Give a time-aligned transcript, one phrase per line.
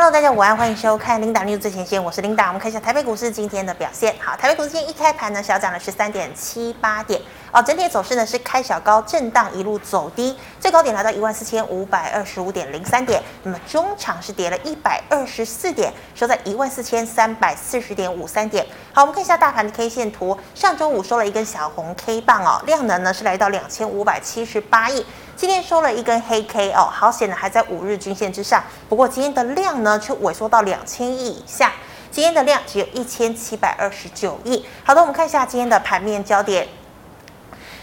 [0.00, 2.46] Hello，大家午安，欢迎收看 Linda News 最前线，我是林达。
[2.46, 4.14] 我们看一下台北股市今天的表现。
[4.20, 7.20] 好，台北股市今天一开盘呢，小涨了十三点七八点。
[7.50, 13.20] 哦，整体走势呢是开小高震荡，一路走低，最高点来到一万四千五百二十五点零三点。
[13.42, 18.64] 那么中场是跌了一百二十四点，收在一万四千三百四十点五三点。
[18.92, 25.04] 好，我们看一下大盘的 K 线图，上周五收了一根小红 K 棒哦，量能呢是来到两千五百七十八亿。
[25.38, 31.72] 今天收了一根黑 K 哦，好险呢还在五日均线之上，不过今天的量呢却萎缩到两千亿以下，
[32.10, 34.66] 今天的量只有一千七百二十九亿。
[34.82, 36.66] 好的，我们看一下今天的盘面焦点。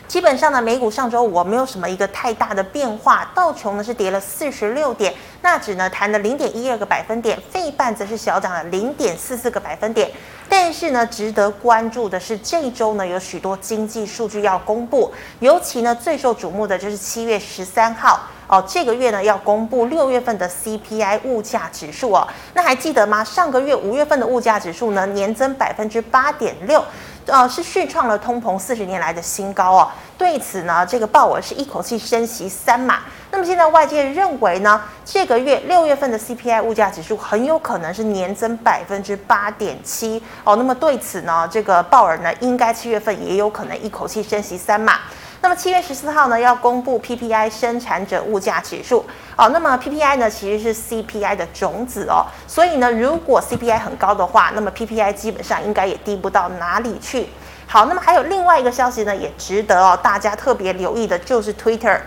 [0.06, 5.14] 基本上呢，美股上周五没有什么一个太大的变化，道琼呢是跌了四十六点，
[5.46, 10.10] 纳指呢弹了零点一二个百分点，费半则是小涨了零点四四个百分点。
[10.50, 22.28] 但是呢，值得关注的是，这一周呢有许多经济数据要公布，尤其呢最受瞩目的就是七月十三号哦，这个月呢要公布六月份的 CPI 物价指数哦。
[22.56, 23.24] 那还记得吗？
[23.24, 26.84] 上个月五月份的物价指数呢年增百分之八点六。
[27.28, 29.92] 呃，是续创了通膨四十年来的新高哦。
[30.18, 33.00] 对此呢，这个鲍尔是一口气升息三码。
[33.32, 40.56] 那么现在外界认为呢，这个月六月份的 CPI 物价指数很有可能是年增百分之八点七哦。
[40.56, 45.00] 那么对此呢，这个鲍尔呢，应该七月份也有可能一口气升息三码。
[45.46, 49.06] 那么七月十四号呢，要公布 PPI 生产者物价指数
[49.38, 49.48] 哦。
[49.50, 52.26] 那么 PPI 呢，其实是 CPI 的种子哦。
[52.48, 57.28] 所以呢，如果 CPI 很高的话，那么 PPI 基本上应该也低不到哪里去。
[57.68, 62.00] 好，那么还有另外一个消息呢，也值得哦大家特别留意的，就是 Twitter。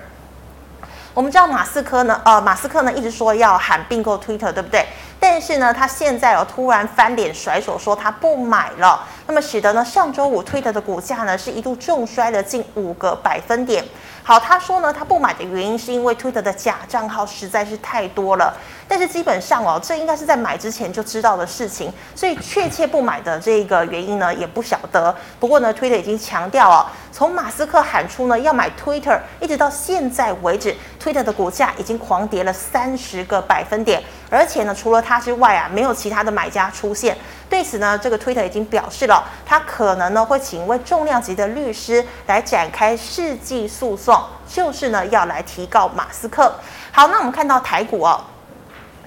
[1.15, 4.87] 我们知道马斯克呢，呃，马斯克呢一直说要喊并购 Twitter，对不对？
[5.19, 13.85] 但是呢，他现在哦突然翻脸甩手说他不买了，那么使得呢上周五 Twitter 的股价呢是一度重摔了近五个百分点。
[14.23, 18.55] 好，他说呢他不买的原因是因为 Twitter 的假账号实在是太多了。
[18.89, 25.15] 但是基本上哦，这应该是在买之前就知道的事情，所以确切不买的这个原因呢也不晓得。
[25.39, 37.15] 不过呢，Twitter 已经强调哦，从马斯克喊出呢要买 Twitter，一直到现在为止，Twitter 的股价已经狂跌了三十个百分点，而且呢，除了他之外啊，没有其他的买家出现。
[37.51, 46.55] 对此呢，这个 Twitter 已经表示了，他可能呢会请一位重量级的律师来展开世纪诉讼，就是呢要来提告马斯克。
[46.91, 48.19] 好，那我们看到台股哦。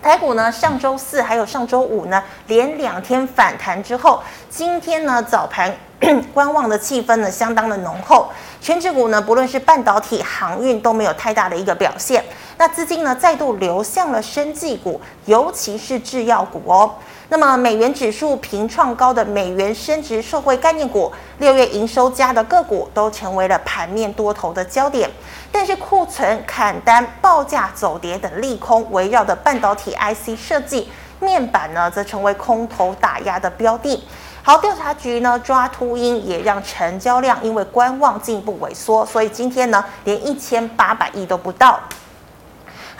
[0.01, 5.71] 台股呢，上周四还有上周五呢，连两天反弹之后，今天呢早盘
[6.33, 8.27] 观望的气氛呢相当的浓厚。
[8.59, 12.23] 全指股呢，不论是半导体、航运都没有太大的一个表现。
[12.57, 16.93] 那资金呢再度流向了生技股，尤其是制药股哦。
[17.29, 25.09] 那么美元指数平创高的美元升值社会概念股，六月营收佳的个股都成为了盘面多头的焦点。
[25.51, 34.03] 但是库存砍单、报价走跌等利空围绕的半导体 IC 设计面板呢，则成为空头打压的标的。
[34.43, 41.79] 好，调查局呢抓秃鹰，也让成交量因为观望进一步萎缩，所以今天呢连一千八百亿都不到。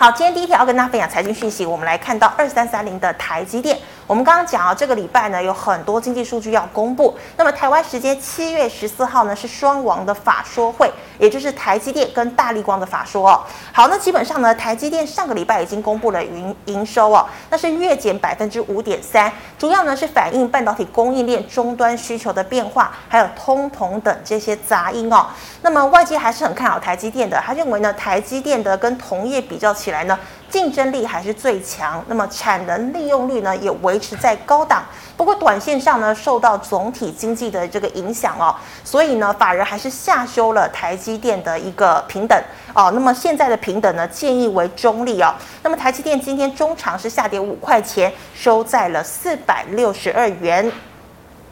[0.01, 3.77] 好，今天第一条要跟大家分享财经讯息，我们来看到二三三零的台积电。
[4.07, 7.15] 我们刚刚讲啊，这个礼拜呢有很多经济数据要公布。
[7.37, 13.43] 那么台湾时间七月十四号呢是双王的法说会，也就是台积电跟大立光的法说哦。
[13.71, 25.27] 好，那基本上呢，台积电上个礼拜已经公布了营营收哦，那是月减百分之五点三，主要呢是反映半导体供应链终端需求的变化，还有通膨等这些杂音哦。
[25.61, 30.17] 那么外界还是很看好台积电的，他认为呢，台积电的跟同业比较起来呢。
[30.49, 34.83] 竞争力还是最强，那么产能利用率呢也维持在高档。
[35.15, 38.53] 不过短线上呢，受到总体经济的这个影响哦，
[38.83, 42.37] 所以呢，法人还是下修了台积电的一个平等
[42.73, 42.91] 哦。
[42.93, 45.33] 那么现在的平等呢，建议为中立哦。
[45.63, 50.69] 那么台积电今天中场是下跌五块钱，收在了四百六十二元。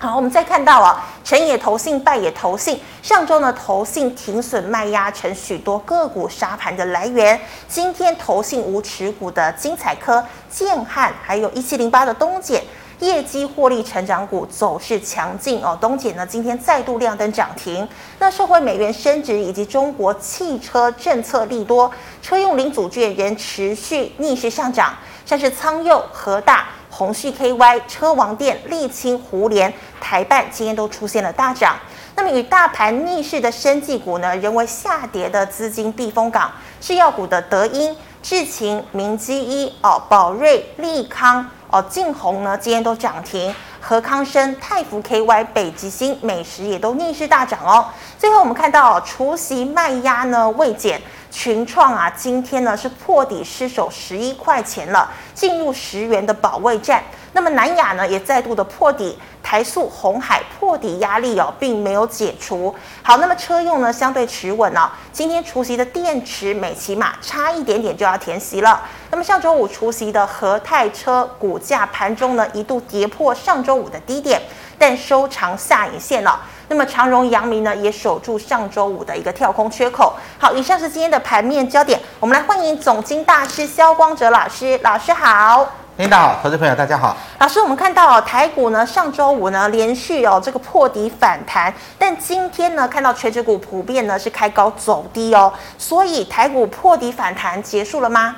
[0.01, 2.79] 好，我们再看到啊，成也投信，败也投信。
[3.01, 7.37] 上周呢，投信停损卖压成许多个股杀盘的来源。
[7.67, 12.61] 今天投信无持股的精彩科、建汉，还有一七零八的东碱，
[12.99, 15.77] 业绩获利成长股走势强劲哦。
[15.81, 17.85] 东碱呢，今天再度亮灯涨停。
[18.19, 21.91] 那社会美元升值以及中国汽车政策利多，
[22.21, 24.95] 车用零组件仍持续逆势上涨，
[25.25, 26.67] 像是苍佑、和大。
[26.99, 31.77] 鸿旭 KY、车王电、丽清、胡联、台办今天都出现了大涨。
[32.17, 36.51] 那么与大盘逆势的生技股呢，仍为下跌的资金避风港。
[36.81, 43.55] 制药股的德英、智勤、明基一、哦宝瑞、利康、哦晋宏呢，今天都涨停。
[43.81, 47.85] 和康生、泰福 KY、北极星、美食也都逆势大涨哦。
[48.17, 51.01] 最后我们看到除息卖压呢未减。
[51.31, 57.03] 群创啊，今天呢是破底失守十一块钱了，进入十元的保卫战。
[57.31, 62.73] 那么南亚呢也再度的破底，台塑、红海破底压力哦，并没有解除。
[63.03, 64.89] 好，那么车用呢相对持稳哦。
[65.13, 68.81] 今天除夕的电池美琪玛差一点点就要填席了。
[69.11, 74.41] 那么上周五除息的和泰车股价盘中呢一度跌破上周五的低点，
[74.79, 76.39] 但收长下影线了。
[76.69, 80.15] 那么长荣、阳明呢也守住上周五的一个跳空缺口。
[80.37, 81.99] 好，以上是今天的盘面焦点。
[82.19, 85.67] 我们来欢迎总经大师萧光哲老师，老师好。
[85.97, 87.17] 领导好，投资朋友大家好。
[87.39, 98.35] 老师，我们看到哦，台股呢上周五呢连续哦这个破底反弹，但今天呢看到全指股普遍呢是开高走低哦，所以台股破底反弹结束了吗？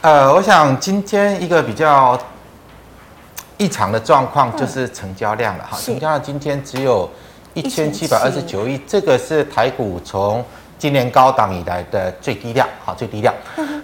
[0.00, 2.18] 呃，我想今天一个比较
[3.58, 5.64] 异常的状况就是成交量了。
[5.64, 7.08] 哈，嗯、成交量今天只有
[7.54, 10.44] 一千七百二十九亿，这个是台股从
[10.78, 13.32] 今年高档以来的最低量，好，最低量。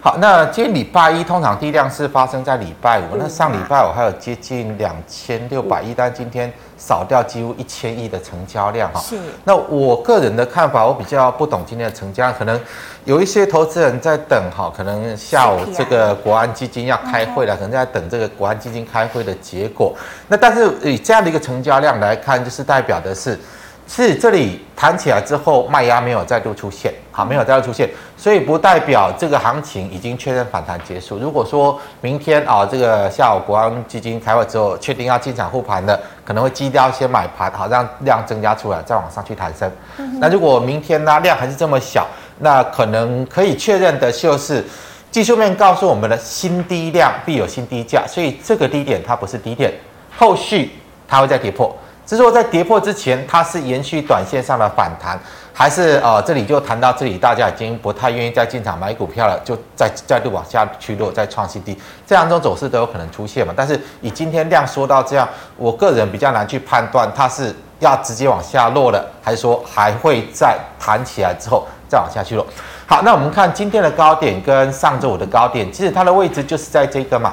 [0.00, 9.00] 好，那今天礼拜一通常低量是发生在礼拜五，那上礼拜五还有接近两千六百亿，但今天少掉几乎一千亿的成交量哈。
[9.00, 9.16] 是。
[9.44, 12.60] 那我个人的看法，我比较不懂今天的成交量，可能
[13.04, 19.94] 有一些投资人在等哈，可能下午这个国安基金要开会了，可能在等这个国安基金开会的结果。
[20.28, 23.38] 那但是以这样的一个成交量来看，就是代表的是。
[23.86, 31.18] 是这里弹起来之后，卖压没有再度出现，好，没有再度出现，所以不代表这个行情已经确认反弹结束。
[31.18, 39.70] 如果说明天啊，这个下午国安基金开会之后，确定要进场护盘的，可能会基调先买盘，好，让量增加出来，再往上去抬升。
[40.18, 42.06] 那如果明天呢量还是这么小，
[42.38, 44.64] 那可能可以确认的就是
[45.10, 49.70] 技术面告诉我们的新低量必有新低价，所以这个低点它不是低点，
[50.16, 50.70] 后续
[51.06, 51.76] 它会再跌破。
[52.16, 55.18] 是说在跌破之前，它是延续短线上的反弹，
[55.52, 61.76] 还是呃这里就谈到这里，大家已经不太愿意再进场买股票了，就再再度往下去落，再创新低，
[62.06, 63.52] 这两种走势都有可能出现嘛。
[63.56, 72.46] 但是以今天量缩到这样，我个人比较难去判断它是要直接往下落了，还是说还会再弹起来之后再往下去落。
[72.86, 77.32] 好，那我们看今天的高点跟上周五的高点，其实它的位置就是在这个嘛。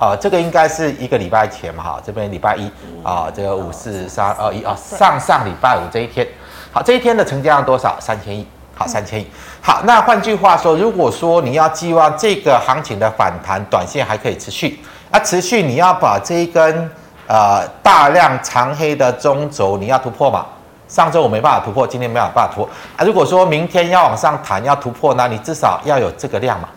[0.00, 2.66] 啊、呃，这个应该是一个礼拜前嘛，哈，这边礼拜一
[3.04, 6.26] 啊、呃，这个五四三二一啊，上上礼拜五这一天，
[6.72, 7.98] 好，这一天的成交量多少？
[8.00, 9.26] 三千亿，好，三千亿，
[9.60, 14.80] 好，那换句话说，如果说你要寄望这个行情的反弹，短线还可以持续，
[15.10, 16.90] 啊，持续你要把这一根
[17.26, 20.46] 呃大量长黑的中轴你要突破嘛？
[20.88, 23.04] 上周我没办法突破，今天没有办法突破啊。
[23.04, 26.68] 如果说明天要往上弹，要突破，那你至少要有这个量嘛。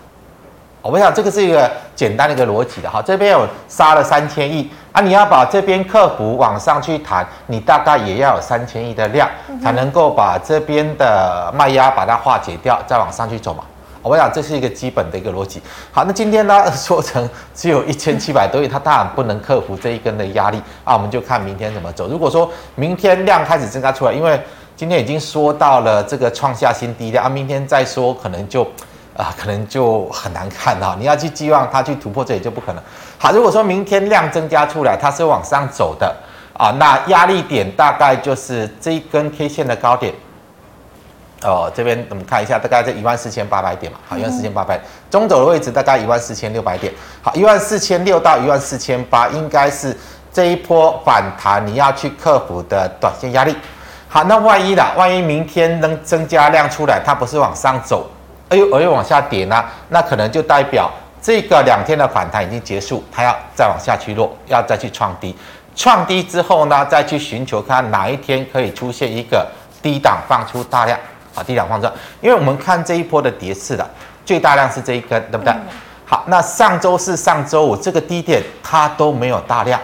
[0.83, 9.25] 我们想这个是一个简单的一个逻辑的哈，这边有杀了三千亿啊，你要把这边客服往上去谈，你大概也要有三千亿的量，
[9.63, 13.63] 才能够把这边的卖压把它化解掉，再往上去走嘛。
[14.01, 15.62] 我想这是一个基本的一个逻辑。
[15.89, 22.09] 好，那今天呢 说成只有一千七百多亿，它当然不能克服这一根的压力啊，我们就看明天怎么走。
[22.09, 24.38] 如果说明天量开始增加出来，因为
[24.75, 28.68] 今天已经说到了这个创下新低量啊，明天再说可能就。
[29.15, 30.95] 啊，可能就很难看啊！
[30.98, 32.83] 你要去寄望它去突破这里就不可能。
[33.19, 36.15] 好，如果说明天量增加出来，它是往上走的
[36.57, 40.13] 啊，那压力点大概就是这一根 K 线的高点。
[41.44, 44.00] 哦，这边我们看一下，大概在一万四千八百点嘛。
[44.07, 44.80] 好，一万四千八百，
[45.12, 46.92] 中轴的位置大概一万四千六百点。
[47.21, 49.95] 好，一万四千六到一万四千八，应该是
[50.32, 53.55] 这一波反弹你要去克服的短线压力。
[54.08, 58.10] 好，那万一啦，万一明天能增加量出来，它不是往上走？
[58.53, 65.36] 而又而又往下跌呢，那可能就代表这个两天的反弹已经结束，它要再往下去落，要再去创低，
[65.75, 69.48] 创低之后呢，再去寻求看哪一天可以出现一个
[69.81, 70.98] 低档放出大量
[71.33, 71.88] 啊，低档放出，
[72.22, 73.89] 因为我们看这一波的跌势的
[74.24, 75.51] 最大量是这一根，对不对？
[76.05, 79.81] 好，那上周四、上周五这个低点它都没有大量，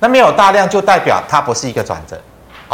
[0.00, 2.20] 那没有大量就代表它不是一个转折。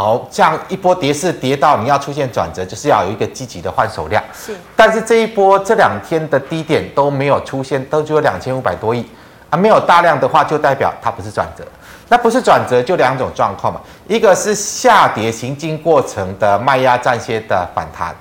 [0.00, 4.24] 好，这样一波跌势跌到你要出现转折，就是要有一个积极的换手量。
[4.32, 9.06] 是，但是这一波这两天的低点都没有出现，都只有两千五百多亿
[9.50, 11.62] 啊，没有大量的话，就代表它不是转折。
[12.08, 13.78] 那不是转折，就两种状况嘛，
[14.08, 18.16] 一个是下跌行进过程的卖压暂歇的反弹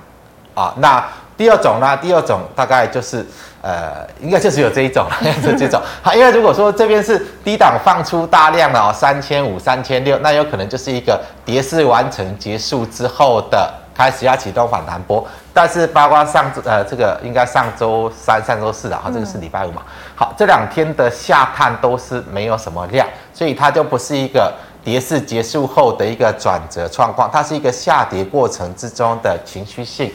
[0.52, 1.02] 啊，那
[1.40, 3.24] 第二种呢，第二种大概就是。
[3.62, 5.78] 呃，应该就只有这一种了，是 这种。
[6.00, 15.22] 好，因为如果说这边是低档放出大量的哦，三千五、三千六，那有可能就是一个跌势完成结束之后的开始要启动反弹波。
[15.52, 19.82] 但是包括上周呃，这个应该上周三、上周四的哈，这个是礼拜五嘛。
[20.16, 24.50] 好，这两天的下探都是没有什么量，所以它就不是一个
[24.82, 30.10] 跌势结束后的一个转折状况，它是一个下跌过程之中的情绪性。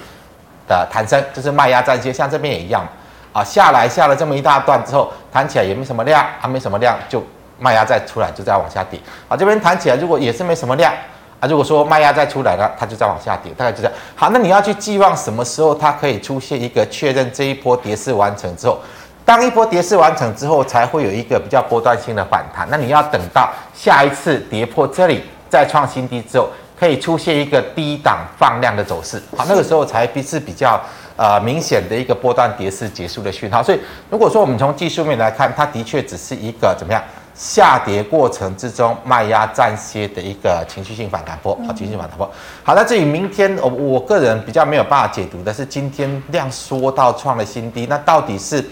[0.68, 2.88] 的弹升，就是卖压站线，像这边也一样，
[3.34, 7.24] 啊，下来下了这么一大段之后，弹起来也没什么量，还、啊、没什么量，就
[7.60, 9.00] 卖压再出来，就再往下跌。
[9.28, 10.92] 啊，这边弹起来如果也是没什么量，
[11.40, 13.94] 啊，如果说卖压再出来了，它就再往下跌，大概就这样。
[14.16, 18.80] 好，那你要去寄望什么时候它可以出现一个确认这一波跌势完成之后，
[19.24, 22.68] 当一波跌势完成之后，才会有一个比较波段性的反弹。
[22.70, 26.50] 那你要等到下一次跌破这里再创新低之后。
[26.77, 30.82] 可以出现一个低档放量的走势，好，那个时候才是比较
[31.15, 33.63] 呃明显的一个波段跌势结束的讯号。
[33.63, 33.79] 所以，
[34.10, 37.01] 如果说我们从技术面来看，它的确只是一个怎么样
[37.34, 42.29] 下跌过程之中卖压暂歇的一个情绪性反弹波，好，情绪性反弹波。
[42.63, 48.63] 好，那至于明天，我我个人比较没有办法解读的是，今天量缩到创了新低，那到底是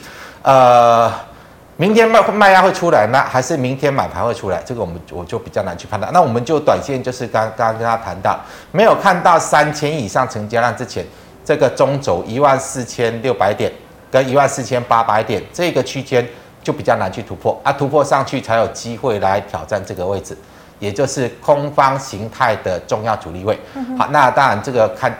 [0.41, 1.11] 呃？
[1.75, 4.61] 明天卖卖压会出来，呢还是明天买盘会出来？
[4.63, 6.13] 这个我们我就比较难去判断。
[6.13, 8.39] 那我们就短线就是刚刚跟他谈到，
[8.71, 11.03] 没有看到三千以上成交量之前，
[11.43, 13.71] 这个中轴一万四千六百点
[14.11, 16.27] 跟一万四千八百点这个区间
[16.61, 20.37] 就比较难去突破啊，突破上去才有机会来挑战这个位置，
[20.77, 23.59] 也就是空方形态的重要阻力位。
[23.97, 25.11] 好，那当然这个看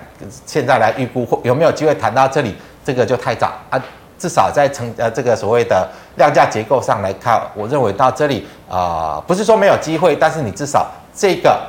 [0.45, 2.55] 现在来预估有没有机会谈到这里，
[2.86, 3.81] 这个就太早啊。
[4.17, 11.60] 至少在成呃这个所谓的量价结构上来看，我认为到这里啊、不是说没有机会，但是你至少这个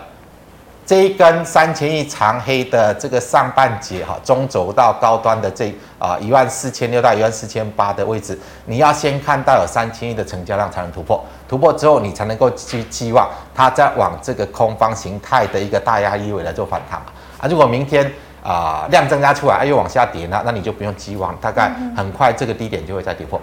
[0.86, 17.00] 这一根三千亿长黑的这个上半截哈，中轴到高端的这啊一万四千六到一万四千八的位置，你要先看到有三千亿的成交量才能突破，突破之后你才能够去期望它再往这个空方形态的一个大压力位来做反弹
[17.38, 18.12] 啊，如果明天。
[18.44, 23.40] 啊、呃，量增加出来，哎，又往下跌，那那你就不用寄望，大概很快这个低点就会再跌破。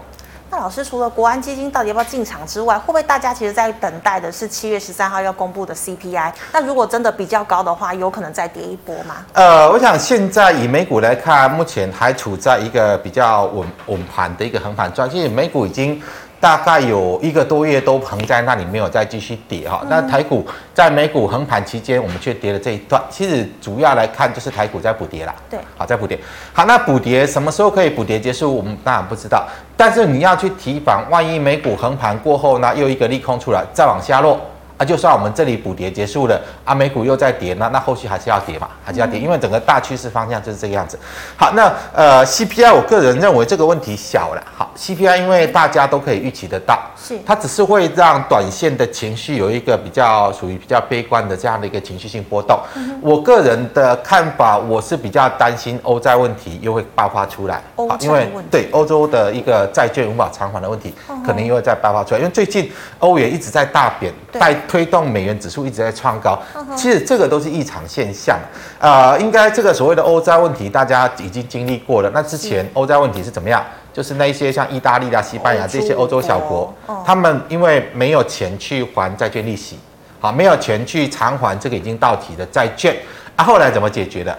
[0.53, 6.31] 那老师除了国安基金到底要不要进场之外，会不会大家其实在等待的是七月十三号要公布的 CPI？
[6.51, 9.25] 那如果真的比较高的话，有可能再跌一波吗？
[9.33, 16.01] 呃，我想现在以美股来看，目前还处在一个比较稳稳盘的一个横盘状态，其实美股已经。
[16.41, 19.85] 大概有一个多月都横在那里，没有再继续跌哈。
[19.87, 20.43] 那台股
[20.73, 22.99] 在美股横盘期间，我们却跌了这一段。
[23.11, 25.35] 其实主要来看就是台股在补跌啦。
[25.51, 26.19] 对，好，在补跌。
[26.51, 28.53] 好，那补跌什么时候可以补跌结束？
[28.53, 29.47] 我们当然不知道。
[29.77, 34.41] 但是你要去提防，万一美股横盘过后呢，又一个利空出来，再往下落。
[34.81, 40.97] 那、啊、就算我们这里补跌结束了，啊，美股又在跌，那那后续还是要跌嘛，还是要跌，因为整个大趋势方向就是这个样子。
[41.37, 44.41] 好，那呃 CPI，我个人认为这个问题小了。
[44.57, 52.59] 好，CPI 因为大家都可以预期得到，是它只是会让短线的情绪有一个比较属于比较悲观的这样的一个情绪性波动。
[52.73, 60.91] 嗯、我个人的看法，我是比较担心欧债问题又会爆发出来，好，因为对欧洲的一个债券无法偿还的问题，
[61.23, 64.57] 可能又会再爆发出来，因为最近欧元一直在大贬，带。
[64.71, 66.39] 推动美元指数一直在创高，
[66.77, 68.39] 其实这个都是异常现象。
[68.79, 72.09] 呃，应该这个所谓的欧债问题，大家已经经历过了。
[72.13, 73.61] 那之前欧债问题是怎么样？
[73.91, 76.73] 就是那一些像意大利啊、西班牙这些欧洲小国，
[77.05, 79.77] 他们因为没有钱去还债券利息，
[80.21, 82.95] 好，没有钱去偿还这个已经到期的债券，
[83.35, 84.33] 啊，后来怎么解决的？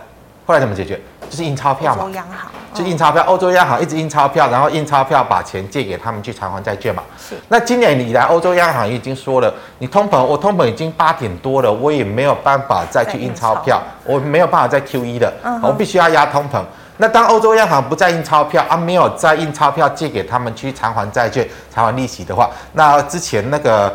[0.53, 1.01] 后来怎么解决？
[1.31, 2.03] 就是印钞票嘛。
[2.03, 2.51] 欧洲央行。
[2.75, 7.03] 就印钞票，欧洲央行一直印钞票，然后印钞票把钱借给他们去偿还债券嘛。
[7.19, 7.35] 是。
[7.49, 16.63] 那今年以来，欧洲央行已经说了，你通膨，我通膨已经八点多了，我也没有办法再去印钞票，我没有办法再 QE 了，嗯、我必须要压通膨。
[16.99, 23.91] 那当欧洲央行不再印钞票啊，没有再印钞票借给他们去偿还债券、偿还利息的话，那之前那个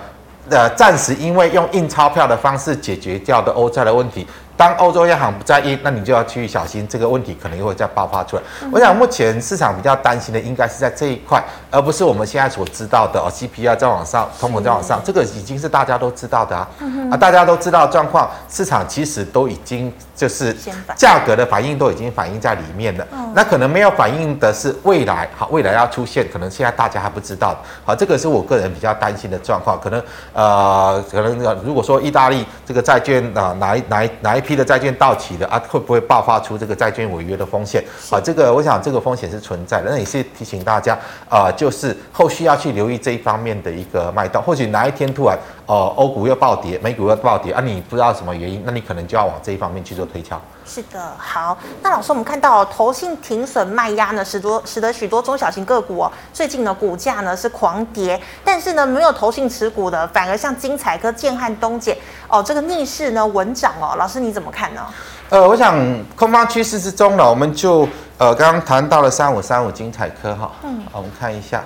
[0.49, 4.25] 呃，暂时因为用印钞票的方式解决掉的欧债的问题。
[4.57, 8.41] 当欧洲央行不在意，那你就要去小心这个问题可能又会再爆发出来。
[8.63, 16.67] 嗯、我想目前市场比较担心的应该是在这一块，而不是我们现在所知道的哦，CPI 在往上，通膨在往上，这个已经是大家都知道的啊。
[16.79, 20.55] 嗯、啊，大家都知道状况，市场其实都已经就是
[20.95, 23.07] 价格的反应都已经反映在里面了。
[23.13, 27.55] 嗯、那可能没有反应的是未来，好，未来要出现，可能现在大家还不知道。
[27.85, 29.79] 好，这个是我个人比较担心的状况。
[29.79, 30.01] 可能
[30.33, 37.83] 呃，可能如果说意大利这个债券啊，哪一哪一哪一批的债券到期的啊，会不会爆发出这个债券违约的风险？
[38.09, 39.91] 啊，这个我想这个风险是存在的。
[39.91, 40.97] 那也是提醒大家
[41.29, 44.41] 啊，就是后续要去留意这一方面的一个脉动。
[44.41, 50.41] 或许哪一天突然呃，欧股又暴跌，美股又暴跌啊，你不知道什么原因，那你可能就要往这一方面去做推敲。
[50.67, 61.95] 是的，好，那老师，我们看到投信停损卖压呢，使多使得许多中小型个股哦，最近的股价呢是狂跌，但是呢，没有投信持股的，反而像精彩科、建汉、东碱
[62.27, 63.95] 哦，这个逆势呢稳涨哦。
[63.97, 64.85] 老师你怎么看呢？
[65.29, 65.75] 呃，我想
[66.15, 71.63] 空方趋势之中呢，我们就呃刚刚谈到了三五三五精彩科哈，嗯，我们看一下，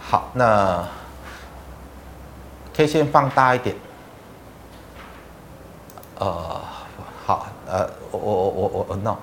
[0.00, 0.84] 好，那。
[2.76, 3.74] 可以先放大一点，
[6.20, 6.60] 呃，
[7.26, 7.90] 好，呃，
[8.28, 9.16] 我我我我我 no，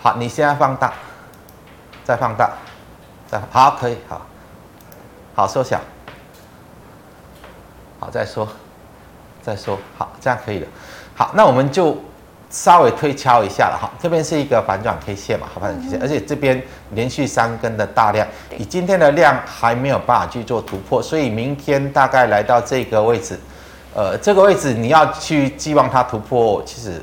[0.00, 0.92] 好，你现在放大，
[2.04, 2.50] 再放大，
[3.28, 4.22] 再好，可以，好，
[5.34, 5.80] 好缩小，
[7.98, 8.48] 好再说，
[9.42, 10.66] 再说，好，这样可以了。
[11.14, 11.96] 好，那我们就。
[12.52, 16.60] 稍微推敲一下了哈，这边是一个反转 K 线嘛，好反转 K 线，而且这边
[16.94, 18.26] 连续三根的大量，
[18.58, 23.38] 以今天的量还没有办法去做突破，所以明天大概来到这个位置，
[23.94, 27.00] 呃，这个位置你要去寄望它突破，其实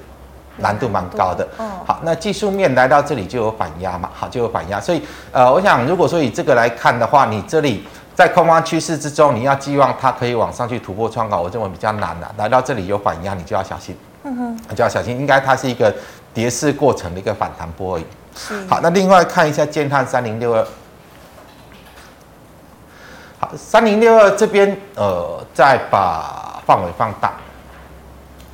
[0.57, 1.47] 难度蛮高的。
[1.85, 12.29] 好，那技术面来到这里就有反压嘛，好，就有反压，所以呃，我想如果说以这个来看的话，你这里在空方趋势之中，你要寄望它可以往上去突破窗口，我认为比较难的。
[12.37, 13.97] 来到这里有反压，你就要小心。
[14.23, 15.93] 嗯哼，就要小心，应该它是一个
[16.33, 18.05] 跌势过程的一个反弹波而已。
[18.35, 18.65] 是。
[18.67, 20.67] 好，那另外看一下建汉三零六二。
[23.39, 27.33] 好，三零六二这边，呃，再把范围放大。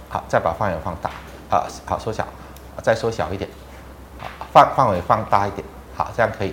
[0.10, 1.10] 好，再把范围放大。
[1.54, 2.26] 好，好，缩小，
[2.82, 3.48] 再缩小一点。
[4.18, 5.64] 好，范范围放大一点。
[5.96, 6.52] 好，这样可以。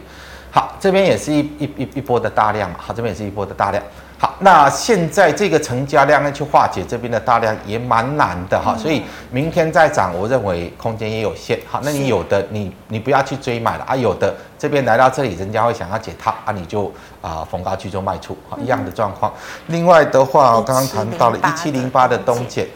[0.51, 2.77] 好，这边也是一一一一波的大量嘛。
[2.79, 3.83] 好，这边也是一波的大量。
[4.19, 11.59] 好，那现在这个成交量呢，去化解这边的大量也蛮难的哈，所以明天再涨，我认为空间也有限。
[11.67, 16.85] 好，那你有的你你不要去追买了啊，有的这边来到这里，人家会想要解套啊，你就
[17.23, 19.33] 啊、呃、逢高去做卖出，好，一样的状况。
[19.69, 22.67] 另外的话，我刚刚谈到了一七零八的东碱，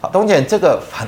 [0.00, 1.06] 好，东碱这个反。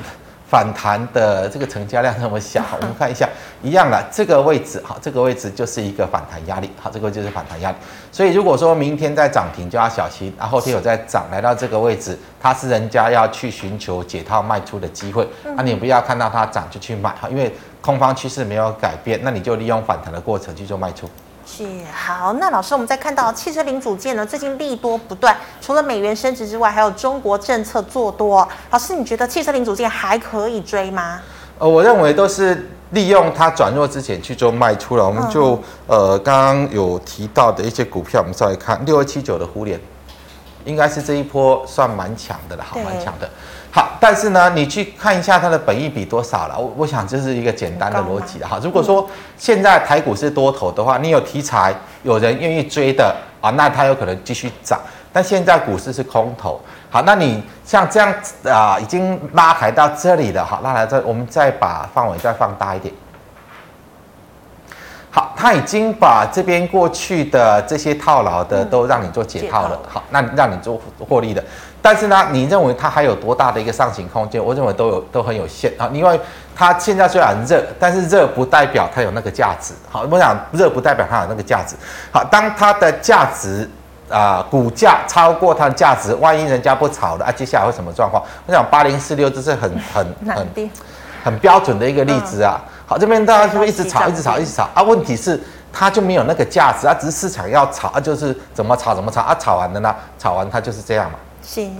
[0.53, 3.27] 反弹的这个成交量那么小，我们看一下，
[3.63, 7.77] 一样的这个位置，好，这个位置就是一个反弹压力，好，这个就是反弹压力。
[8.13, 21.09] 所以如果说明天再涨停就要小心，然后后天有再涨来到这个位置，它是人家要去寻求解套卖出的机会，那你不要看到它涨就去买，哈，因为空方趋势没有改变，那你就利用反弹的过程去做卖出。
[21.55, 28.49] 是好，那老师，我们再看到汽车零组件呢，最近利多不断，除了美元升值之外，还有中国政策做多。
[28.71, 31.21] 老师，你觉得汽车零组件还可以追吗？
[31.59, 35.05] 呃，我认为都是利用它转弱之前去做卖出了。
[35.05, 35.55] 我们就、
[35.89, 39.79] 嗯、呃刚刚有提到的一些股票，我们稍微看六二七九的互联，
[40.65, 43.29] 应该是这一波算蛮强的了，好，蛮强的。
[43.75, 46.59] 好，但是呢，你去看一下它的本益比多少了？
[46.59, 48.61] 我我想这是一个简单的逻辑哈。
[48.63, 49.09] 如果说
[49.39, 54.79] 现在台股是多头的话，你有题材，有人愿意追的啊，那它有可能继续涨。
[55.11, 62.93] 但现在股市是空头，好，那你像这样啊，已经拉抬到这里了，好，拉抬这，我们再把范围再放大一点。
[65.11, 71.43] 好，他已经把这边过去的这些套牢的都让你做解套了，好，那让你做获利的。
[71.83, 74.42] 但是呢，你认为它还有多大的一个上行空间？
[74.42, 76.18] 我认为都有都很有限啊，因为
[76.55, 79.75] 它现在虽然热，但是热不代表它有那个价值。
[79.90, 81.75] 好，我想热不代表它有那个价值。
[82.12, 83.68] 好，当它的价值
[84.09, 88.23] 啊、呃，股价超过它的价值，万一人家不炒了啊，接下来会什么状况？
[88.47, 90.71] 我想八零四六这是很 很很
[91.25, 92.62] 很标准的一个例子啊。
[92.87, 94.83] 好，这边大家是不是一直炒，一直炒，一直炒啊？
[94.83, 95.40] 问题是
[95.73, 99.92] 它就没有那个价值啊，只是市场要炒啊，就是怎么炒怎么炒啊，炒完了呢？
[100.16, 101.18] 炒完它就是这样嘛。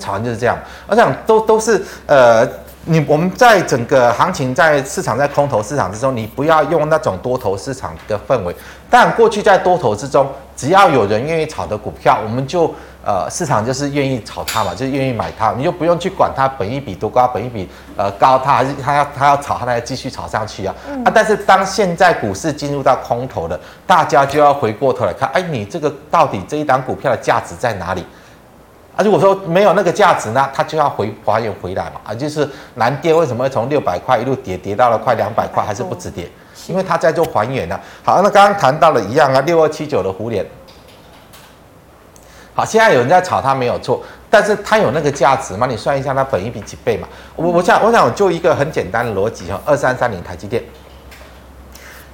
[0.01, 2.47] 炒完就是这样，我想都都是呃，
[2.85, 8.55] 你我们在整个行情在市场在空头市场之中，你不要用那种多头市场的氛围。
[8.91, 21.13] 但过去在多头之中，只要有人愿意炒的股票，我们就呃市场就是愿意炒它嘛，就是愿意买它，你就不用去管它本一比多高，本一比呃高，它还是它要它要炒，它再继续炒上去啊、嗯、啊！
[21.15, 28.05] 但是当现在股市进入到空头了，大家就要回过头来看，哎，你这个到底这一档股票的价值在哪里？
[28.95, 32.01] 啊，如果说没有那个价值呢，它就要回还原回来嘛。
[32.05, 36.31] 啊，就是南电为什么会从六百块一路跌跌到了快两百块，还是不止跌？
[36.69, 37.81] 因为它在做还原呢。
[38.05, 40.47] 好，那刚刚谈到了一样啊，六二七九的胡连。
[42.55, 45.67] 好，现在有人在炒它没有错，但是它有那个价值吗？
[45.67, 47.09] 你算一下它本一比几倍嘛？
[47.35, 50.63] 我我想我想我就一个很简单的逻辑哈，二三三零台积电，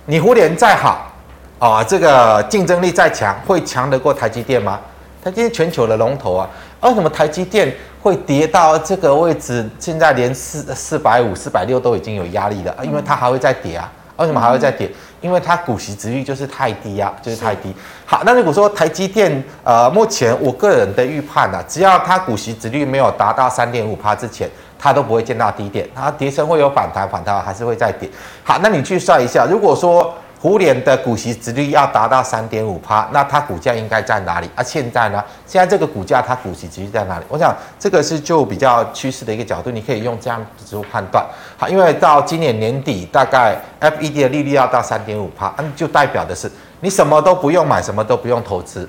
[0.07, 1.13] 你胡连再好
[1.59, 4.79] 啊，这个竞争力再强，会强得过台积电吗？
[5.25, 6.49] 台积电全球的龙头啊。
[6.81, 9.69] 为什么台积电会跌到这个位置？
[9.81, 13.91] 现在连四四百五、四百六都已经有压力了，因为它还会再跌啊。
[14.17, 14.91] 为什么还会再跌？
[15.21, 17.75] 因为它股息殖率就是太低啊，就是太低。
[18.07, 28.09] 好，那如果说台积电，呃，目前我个人的预判呢，只要它股息殖率没有达到三点五趴之前，它都不会见到低点，它跌升会有反弹，反弹还是会再跌。
[28.45, 30.15] 好，那你去算一下，如果说。
[30.41, 34.49] 胡脸的股息殖率要达到三点五趴，那它股价应该在哪里？
[34.55, 35.23] 啊，现在呢？
[35.45, 37.25] 现在这个股价它股息殖率在哪里？
[37.29, 41.27] 我想这个是就比较趋势的一个角度，你可以用这样子做判断。
[41.57, 46.49] 好，因为到今年年底，大概 FED 的利率要到三点五趴，嗯，就代表的是
[46.81, 48.89] 你什么都不用买，什么都不用投资，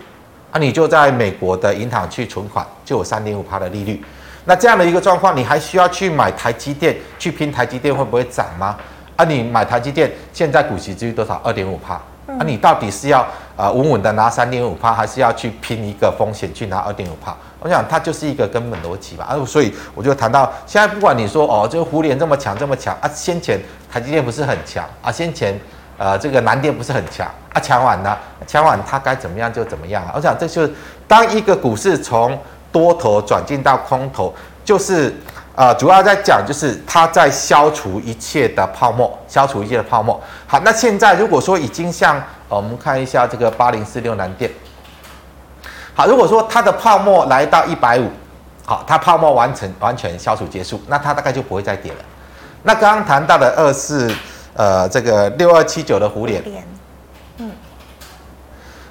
[0.51, 3.99] 啊，你就在美国的银行去存款，就有三点五趴的利率。
[4.45, 8.77] 那这样的一个状况，你还需要去买台积电去拼台积电会不会涨吗？
[9.19, 11.41] 啊，你买台积电现在股息至于多少？
[11.43, 11.95] 二点五趴。
[12.25, 13.27] 啊，你到底是要
[13.58, 17.36] 呃稳稳的拿三点五帕，还是要去拼一个风险去拿二点五帕？
[17.60, 19.25] 我想它就是一个根本逻辑吧。
[19.29, 23.60] 啊，所以我就谈到现在，不管你说哦，这个胡联这么强这么强啊，先前
[23.91, 25.60] 台积电不是很强啊，先前
[25.97, 30.13] 呃这个南电不是很强啊，强完呢，强完它该怎么样就怎么样啊。
[30.15, 30.73] 我想这就是
[31.10, 32.39] 当一个股市从
[32.71, 35.13] 多头转进到空头，就是。
[35.59, 40.17] 啊，主要在讲就是它在消除一切的泡沫，消除一切的泡沫。
[40.47, 42.15] 好，那现在如果说已经像，
[42.47, 44.49] 我们看一下这个八零四六南电。
[45.93, 48.09] 好，如果说它的泡沫来到一百五，
[48.65, 51.97] 好，它泡沫完成完全消除结束，那它大概就不会再跌了。
[52.63, 54.09] 那刚刚谈到的二四，
[54.53, 56.41] 呃，这个六二七九的胡联。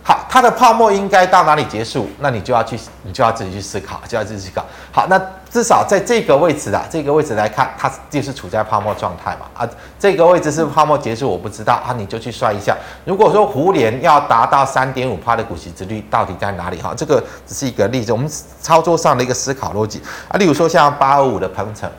[0.08, 2.08] 好，它的泡沫应该到哪里结束？
[2.18, 4.64] 那你就要去，你就要自己去思考，就要自己去搞。
[4.90, 9.40] 好，那至少在这个位置啊，这个位置来看，它就是处在泡沫状态嘛。
[9.52, 9.68] 啊，
[9.98, 12.74] 这个位置是泡沫结束，我不知道啊，你就去算一下。
[13.04, 16.80] 如果说胡联要达到三点五趴的股息殖率，到底在哪里？
[16.80, 18.26] 哈，这个只是一个例子，我们
[18.62, 20.38] 操作上的一个思考逻辑啊。
[20.38, 21.90] 例如说像八二五的鹏程，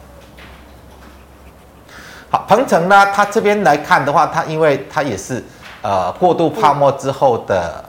[2.32, 5.46] 好，鹏程呢，它这边来看的话，它因为它也是
[5.84, 7.86] 呃过度泡沫之后的。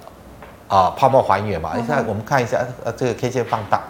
[0.70, 1.72] 啊，泡沫还原嘛？
[1.74, 3.80] 你看，我们看一下，呃，这个 K 线放大，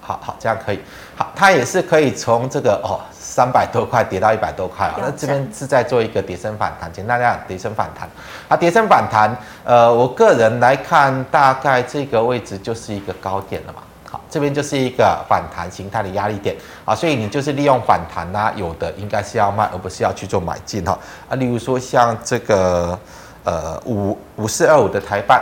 [0.00, 0.78] 好好，这样可以。
[1.16, 4.94] 好，它也是可以从这个哦三百多块跌到一百多块啊。
[4.96, 8.08] 那这边是在做一个跌升反弹，简单讲，跌升反弹。
[8.48, 13.82] 啊，跌升反弹，呃，我个人来看，大概这个位置就是一个高点了嘛。
[14.08, 20.96] 好，这边就是一个反弹形态的压力点啊，所以你就是利用反弹呐、啊，有的应该是要卖，而不是要去做买进哈。
[21.28, 22.96] 啊，例如说像这个。
[23.44, 25.38] 呃，五五四二五的台半，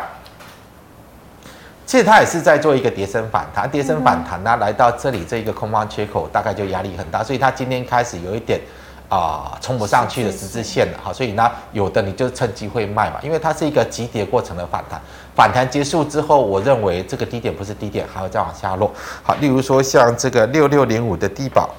[1.87, 8.61] 其实它也是在做一个跌升反弹，跌升反弹呢，来到这里这一个空方缺口，大概就压力很大，所以它今天开始有一点
[9.09, 15.01] 啊、呃、冲不上去的十字线了好，所以呢，有的你就趁机会卖嘛，因为它是一个急跌过程的反弹，
[15.37, 18.91] 反弹结束之后，我认为这个低点不是低点，还会再往下落。
[19.23, 21.71] 好，例如说像这个六六零五的低保。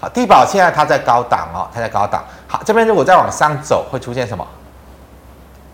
[0.00, 2.22] 好，低保现在它在高档哦，它在高档。
[2.46, 4.46] 好，这边如果再往上走，会出现什么？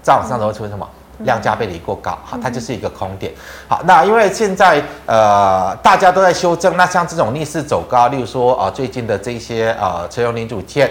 [0.03, 0.89] 再往上走会出现什么？
[1.19, 3.33] 量价背离过高，好，它就是一个空点。
[3.69, 10.91] 好，那因为现在呃大家都在修正，那像这种逆势走高，例如说啊、呃、最近的这些呃车用零组件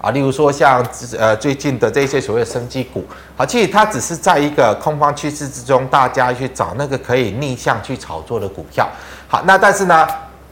[0.00, 0.82] 啊，例如说像
[1.18, 3.04] 呃最近的这些所谓的升级股，
[3.36, 8.88] 好，其实它只是在一个空方趋势之中，大家去找那个可以逆向去炒作的股票。
[9.28, 10.06] 好，那但是呢？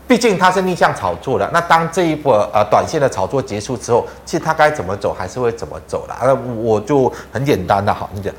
[0.06, 6.14] 毕竟它是逆向炒作的，那当这一波呃短线的炒作结束之后，其实它该怎么走还是会怎么走的。
[6.22, 8.32] 那我就很简单的哈，你讲，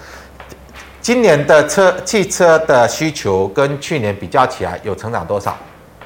[1.02, 5.56] 今年的车汽车的需求跟去年比较起来有成长多少？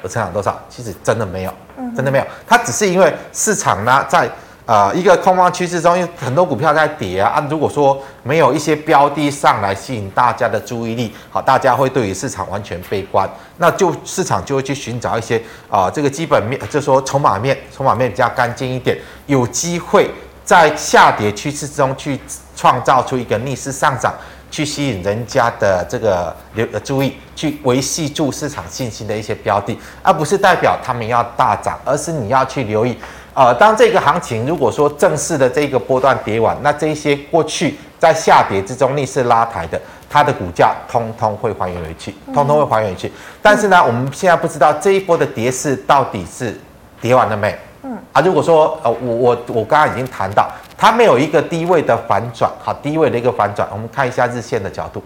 [0.02, 0.58] 有成长多少？
[0.68, 1.52] 其实真的没有，
[1.94, 2.24] 真的没有。
[2.46, 4.30] 它只是因为市场呢在。
[4.66, 7.30] 啊、呃，一个空方趋势中，因为很多股票在跌啊。
[7.30, 15.36] 啊，如果说没有一些标的上来吸引大家的注意力，好，大家会对于市场完全悲观，那就市场就会去寻找一些
[15.68, 18.96] 啊、呃，这个基本面，就是说筹码面，筹码面比较干净一点，
[19.26, 20.08] 有机会
[20.44, 22.18] 在下跌趋势中去
[22.54, 24.14] 创造出一个逆势上涨，
[24.50, 32.96] 去吸引人家的这个留注意，去维系住市场信心的一些标的，而不是代表他们要大涨，而是你要去留意。
[33.40, 43.10] 呃，当这个行情如果说正式的这个波段跌完，那这些过去在下跌之中逆势拉抬的，它的股价通通会还原回去，通通会还原回去。
[43.40, 46.60] 但是呢，我们现在不知道这一波的跌势到底是
[47.00, 47.58] 跌完了没？
[47.82, 55.02] 嗯啊，如果说呃，我我我刚刚已经谈到，它没有一个低位的反转，好，低位的一个反转，我们看一下日线的角度，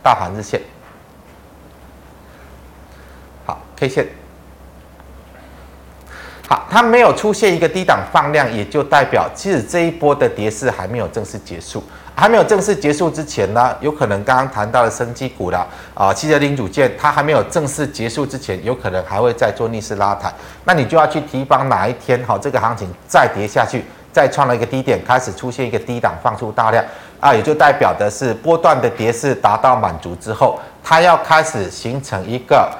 [0.00, 0.60] 大盘日线，
[3.44, 4.06] 好，K 线。
[6.70, 11.82] 它没有出现一个低档放量，也就代表其实这一波的跌势还没有正式结束。
[12.16, 20.32] 还没有正式结束之前呢，有可能刚刚谈到的生技股啦，啊，汽车零组件，它还没有正式结束之前，有可能还会再做逆势拉抬。
[20.64, 26.84] 那你就要去提防哪一天哈，这个行情再跌下去，再创了一个低点，开始出现一个低档放出大量
[27.18, 32.70] 啊，也就代表的是波段的跌势达到满足之后，它要开始形成一个。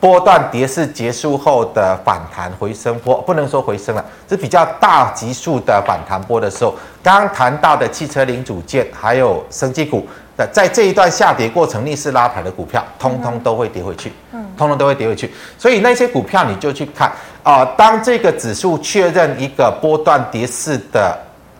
[0.00, 10.06] 波段跌势结束后的反弹回升波，不能说回升了，是比较大级数的反弹波的时候，刚刚谈到的汽车零组件还有生技股
[10.38, 15.30] 的，在这一段下跌过程逆势拉抬的股票，通通都会跌回去，嗯，通通都会跌回去。
[15.58, 17.08] 所以那些股票你就去看
[17.42, 21.14] 啊、呃，当这个指数确认一个波段跌势的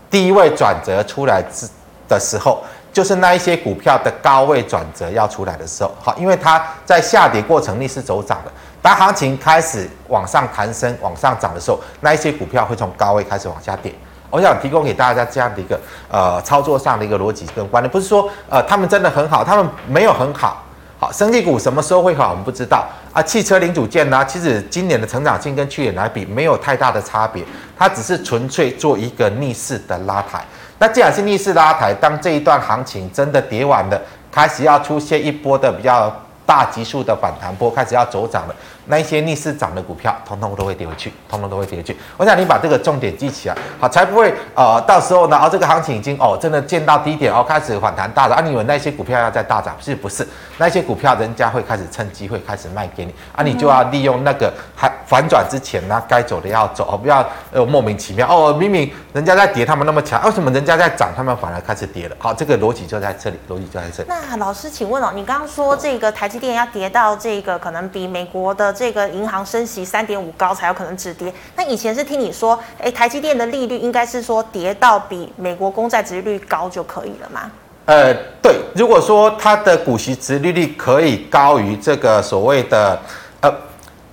[0.09, 1.67] 低位转折出来之
[2.09, 2.63] 的时候。
[2.93, 8.51] 就是那一些股票的高位转折要出来的时候，好，因为它在下跌过程逆势走涨的，
[8.81, 13.93] 当行情开始往上弹升、往上涨的时候，那一些股票会从高位开始往下跌。
[14.29, 20.63] 我想提供给大家这样的一个呃操作上的一个逻辑跟观念，不是说呃他们真的很好，他们没有很好。
[20.99, 23.21] 好，生技股什么时候会好，我们不知道啊。
[23.23, 27.43] 汽车零组件呢，其实今年的成长性跟去年来比没有太大的差别，
[27.75, 30.45] 它只是纯粹做一个逆势的拉抬。
[30.81, 36.11] 那既然是逆势拉抬，当这一段行情真的跌完了，开始要出现一波的比较
[36.43, 38.55] 大级数的反弹波，开始要走涨了。
[38.85, 41.95] 那一些逆势涨的股票，通通都会跌回去，通通都会跌回去。
[42.17, 48.41] 我想你把这个重点记起来，好，才不会呃，到时候呢，哦，这个行情已经哦，真的见到低点哦，开始反弹大涨啊。
[48.41, 49.75] 你以为那些股票要再大涨？
[49.79, 50.27] 是不是？
[50.57, 62.15] 那些股票人家会开始趁机会开始卖给你啊，你就要利用那个还反转之前呢，该走的要走哦，不要呃莫名其妙哦，明明人家在跌，他们那么强，为什么人家在涨，他们反而开始跌了？
[62.19, 64.09] 好，这个逻辑就在这里，逻辑就在这里。
[64.09, 71.33] 那老师，请问哦，你刚刚说这个台积电要跌到这个可能比美国的这个银行升息三点五高才有可能止跌。
[71.55, 77.51] 那以前是听你说，哎，台积电的利率应该是说跌到比美国公债殖利率高就可以了吗？
[77.85, 82.97] 呃，对，如果说它的股息值利率可以高于这个所谓的
[83.41, 83.51] 呃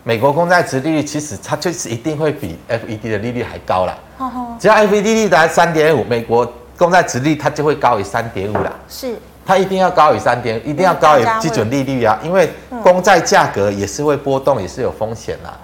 [0.03, 3.97] 美国公债值利率，其实它就是一定会比 FED 的利率还高了。
[4.59, 8.75] 只要 FED 利率达三点五，美国公债值利率它就会高于三点五了。
[8.88, 9.16] 是。
[9.49, 12.51] 它一定要高于三点，一定要高于基准利率啊，因为
[12.83, 15.57] 公债价格也是会波动，也是有风险啊。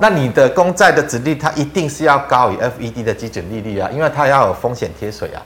[0.00, 5.38] 那你的公债的殖利率，它一定是要高于 FED 的基准利率啊，因为它要有风险贴水啊。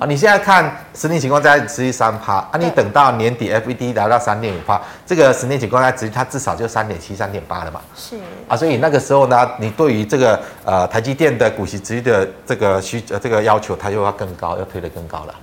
[0.00, 7.82] 啊，你现在看十年期公债殖利三趴啊，你等到年底 FED 达到三点五趴，这个十年期公债殖利率它至少就三点七、三点八了嘛。
[7.94, 8.16] 是
[8.48, 15.34] 啊，所以那个时候呢，你对于这个呃台积电的股息殖利的这个需呃这个要求，它又要更高，要推得更高了。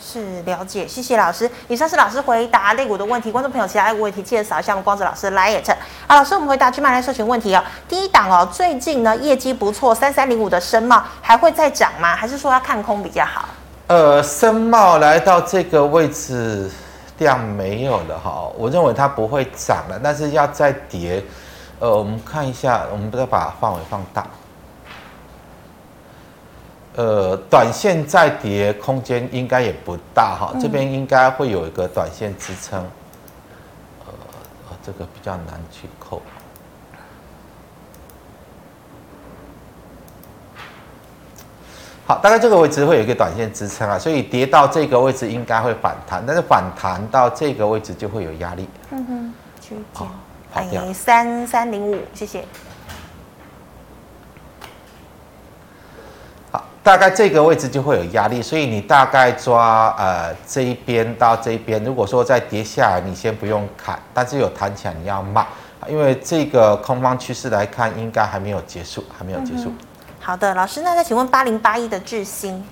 [0.00, 1.48] 是了解，谢谢老师。
[1.68, 5.76] 以上是老师回答类股的问题，观众朋友其他问题记得扫一下我们光子老师来也成。
[6.06, 7.62] 好，老师，我们回答去麦来社群问题哦。
[7.86, 12.16] 第一档哦，最近呢业绩不错，三三零五的深茂还会再涨吗？
[12.16, 13.46] 还是说要看空比较好？
[13.92, 16.70] 呃，深茂来到这个位置
[17.18, 21.22] 量没有了哈，我认为它不会涨了，但是要再跌。
[21.78, 24.26] 呃，我们看一下，我们不要把范围放大。
[26.94, 32.80] 呃，短线再跌空间应该也不大哈，这边应该会有一个短线支撑。
[34.06, 34.12] 呃，
[34.82, 36.22] 这个比较难去扣。
[42.04, 48.68] 好，大概这个位置会有一个短线支撑啊，所以跌到这个位置应该会反弹，但是反弹到这个位置就会有压力。
[48.90, 49.76] 嗯哼，区
[50.68, 52.44] 间，哎，三三零五，谢谢。
[56.50, 61.82] 好大概这个位置就会有压力，所以你大概抓呃这一边到这一边。
[61.84, 65.46] 如果说再跌下来，你先不用砍，但是有弹起来你要卖，
[65.88, 69.70] 因为这个空方趋势来看应该还没有结束，还没有结束。
[69.70, 69.76] 嗯、
[70.22, 72.64] 好的，老师，那再请问八零八一的智新，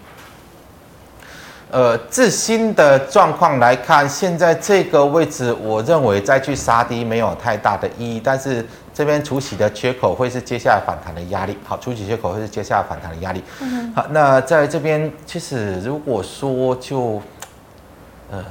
[1.70, 8.64] 呃，智新的状况来看，现在这个位置，我认为再去杀低没有太大的意义，但是。
[8.92, 13.42] 这边除息的缺口会是接下来反弹的压力，好，除息缺口会是接下来反弹的压力。
[13.60, 17.22] 嗯，好，那在这边其实如果说就，
[18.30, 18.44] 呃。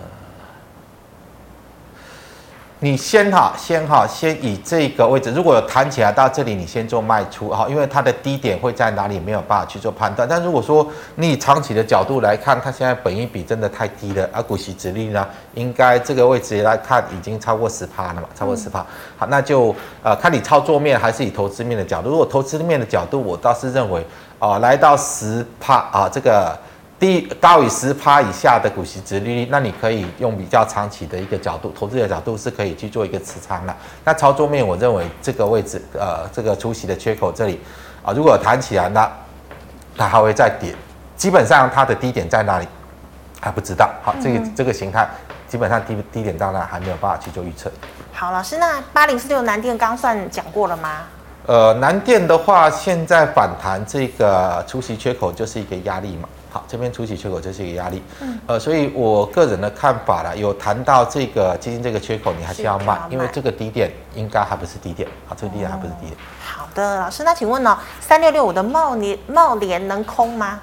[2.81, 10.25] 你先哈，先哈，先以这个位置，如果有弹起来到这里，你先做卖出哈，因为它的低点会在哪里，没有办法去做判断。
[10.25, 18.79] 但如果说你以长期的角度来看，它现在本益比真的太低了，而股息殖利率呢，应该这个位置来看已经超过十趴了嘛，超过十趴。
[19.17, 22.09] 好，那就呃看你操作面还是以投资面的角度。
[22.09, 23.99] 如果投资面的角度，我倒是认为
[24.39, 26.57] 啊、呃，来到十趴啊这个。
[26.99, 33.73] 低高于十趴以下的股息值利率，那你可以用比较长期的一个角度，投资的角度是可以去做一个持仓的。
[34.03, 37.57] 那操作面，我认为这个位置，呃，这个出息的缺口这里，
[38.03, 39.09] 啊，如果弹起来，那
[39.97, 40.75] 它还会再跌。
[41.15, 42.67] 基本上它的低点在哪里
[43.39, 43.89] 还不知道。
[44.03, 45.07] 好，这个这个形态
[45.47, 47.71] 基本上低低点到那还没有办法去做预测。
[48.11, 51.03] 好，老师，那八零四六南电刚算讲过了吗？
[51.45, 56.27] 呃，南电的话，现在反弹这个出息缺口就是一个压力嘛。
[56.51, 66.17] 好，这边出起缺口就是一个压力，嗯，呃，所以我个人的看法啦，有谈到这个基金这个缺口，你还是要卖，因为这个低点应该还不是低点，好，这个低点还不是低点。
[66.43, 70.59] 好的，老师，那请问呢，三六六五的茂联茂联能空吗？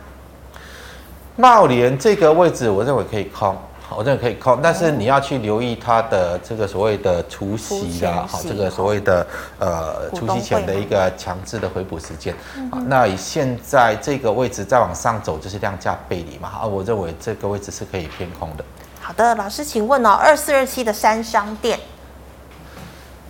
[1.36, 3.56] 茂联这个位置，我认为可以空。
[3.94, 9.26] 我认为可以空，但是你要去留意它的这个所谓的除息啦，好，这个所谓的
[9.60, 12.34] 呃除息前的一个强制的回补时间。
[12.70, 18.64] 好，那以现在这个位置再往上走，就是量价背离嘛，啊，我认为这个位置是可以偏空的。
[19.00, 21.78] 好的，老师，请问哦，二四二七的三商店，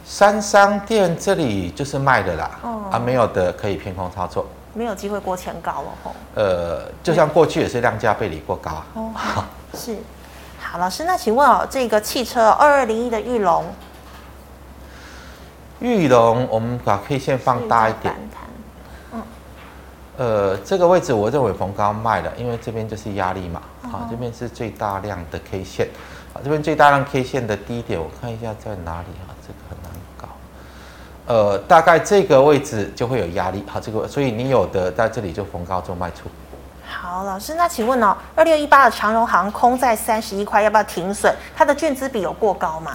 [0.06, 6.12] 三商店这里就是卖的啦，哦、啊，没有的可以偏空操作，没有机会过前高了吼。
[6.34, 8.86] 呃，就像过去也是量价背离过高啊。
[8.94, 9.12] 哦，
[9.74, 9.96] 是。
[10.76, 13.64] 好，老师，那请问哦，这个汽车二二零一的玉龙，
[15.80, 18.14] 玉龙，我们把 K 线放大一点。
[19.14, 19.22] 嗯。
[20.18, 23.62] 呃，这个位置我认为逢高卖了，因为这边就是压力嘛。
[23.90, 25.88] 好，这边是最大量的 K 线。
[26.34, 29.32] 好，这边最大量 K 线的低点，我看一下在哪里啊？
[29.40, 30.28] 这个很难搞。
[31.24, 33.64] 呃，大概这个位置就会有压力。
[33.66, 36.28] 好，这个所以你有的在这里就逢高做卖出。
[36.88, 41.32] 好，老师，那请问哦，二六一八的长荣航空在三十一块，要不要停损？
[41.54, 42.92] 它的券资比有过高吗？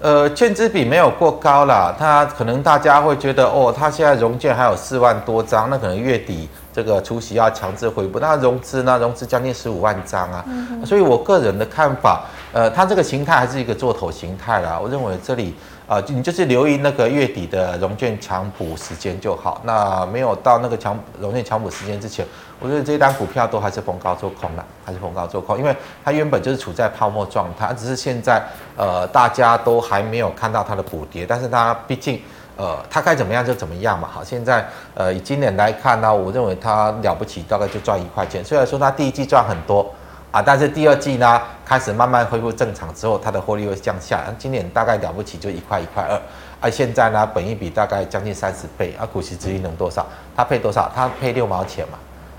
[0.00, 8.98] 呃，券资比没有过高啦，它可能大家会觉得哦，它现在融券还有四万多张，那可能月底这个除夕要强制回补，那融资呢？
[8.98, 15.54] 融资将近十五万张啊，嗯、所以我个人的看法，呃，它这个形态还是一个做头形态啦，我认为这里。
[15.90, 19.60] 啊，你就是留意那个月底的融券强补时间就好。
[19.64, 22.24] 那没有到那个强融券强补时间之前，
[22.60, 28.40] 我觉得这一单股票都还是逢高做空的，还是逢高做空，因为它原本就是处在泡沫状态，只是现在
[28.76, 32.22] 呃大家都还没有看到它的补跌，但是它毕竟
[32.56, 34.08] 呃它该怎么样就怎么样嘛。
[34.12, 38.44] 好，现在呃以今年来看呢，我认为它了不起，大概就赚一块钱。
[38.44, 39.92] 虽然说它第一季赚很多。
[40.32, 44.20] 啊，但是第二季呢，开始慢慢恢复正常之后，它的获利会降下。
[44.38, 46.16] 今年大概了不起就一块一块二，
[46.60, 50.06] 而现在呢，本益比大概将近三十倍，啊，股息殖利能多少？
[50.36, 50.88] 它配多少？
[50.94, 51.98] 它配六毛钱嘛，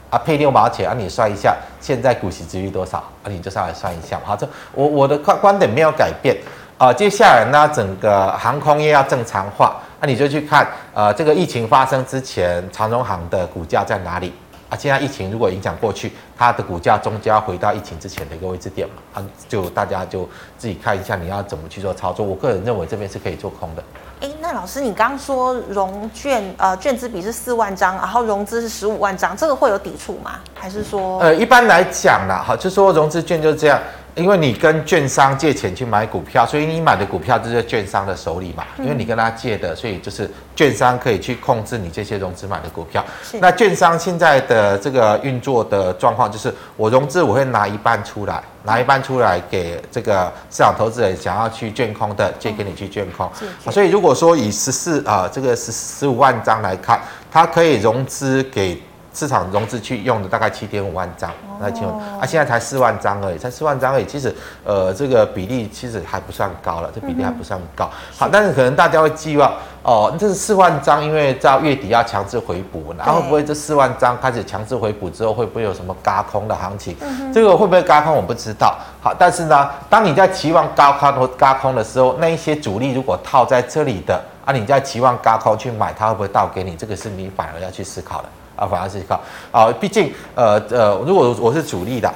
[0.09, 2.99] 啊，配六毛钱，啊，你算一下，现在股息殖利率多少？
[3.23, 4.17] 啊，你就上来算一下。
[4.23, 6.37] 好，这我我的观观点没有改变
[6.77, 6.93] 啊。
[6.93, 14.33] 接下来呢，整个航空业要正常化，那你就去看，呃，这个疫情发生之前，长荣航的股价在哪里？
[14.71, 18.95] 啊，现在疫情如果影响过去，它的股价终将要回到疫情之前的一个位置点嘛？
[19.13, 22.25] 啊，就大家就自己看一下你要怎么去做操作。
[22.25, 23.83] 我个人认为这边是可以做空的。
[24.21, 30.39] 哎，那老师，你刚刚说融券呃券资比是四万张，然后融资是十五万张，这个会有抵触吗？
[30.53, 31.19] 还是说？
[31.19, 33.77] 呃，一般来讲啦，哈，就说融资券就是这样。
[34.15, 38.65] 因为你跟券商借钱去买股票，所以你买的股票就是在券商的手里嘛。
[38.77, 43.03] 因为你跟他借的，所以就是券商可以去控制你这些融资买的股票。
[43.39, 53.29] 那券商现在的这个运作的状况就是，我融资我会拿一半出来，拿一半出来给这个市场投资人想要去券空的，借给你去券空。
[53.69, 56.99] 所以如果说以十四啊这个十十五万张来看，
[57.31, 58.81] 它可以融资给。
[59.13, 64.05] 市场融资去用的大概七点五万张那请问啊，现在才四万张而已，才四万张而已。
[64.05, 64.33] 其实，
[64.65, 67.87] 呃，这个比例其实还不算高了，这比例还不算高。
[68.17, 76.97] 好，但是可能大家会寄望哦，这是四万张，因为到月底要强制回补，然后会不会这四万张开始强制回补之后，会不会有什么嘎空的行情？
[77.31, 78.75] 这个会不会嘎空我不知道。
[78.99, 86.75] 好，但是呢，当你在期望高空或嘎空的时候，那一些主力如果套在这里的啊，你在期望嘎空去买，它会不会倒给你？
[86.75, 88.29] 这个是你反而要去思考的。
[88.61, 89.19] 啊，反而是靠
[89.51, 92.13] 啊，毕竟呃呃，如果我是主力的，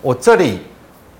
[0.00, 0.62] 我这里